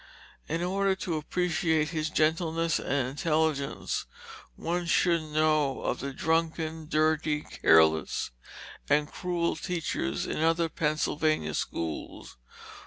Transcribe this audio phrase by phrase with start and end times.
[0.49, 4.07] In order to appreciate his gentleness and intelligence,
[4.55, 8.31] one should know of the drunken, dirty, careless,
[8.89, 12.35] and cruel teachers in other Pennsylvania schools.